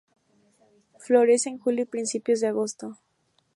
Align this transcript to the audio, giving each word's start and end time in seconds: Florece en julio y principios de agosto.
Florece 0.97 1.49
en 1.49 1.59
julio 1.59 1.83
y 1.83 1.85
principios 1.85 2.39
de 2.39 2.47
agosto. 2.47 2.97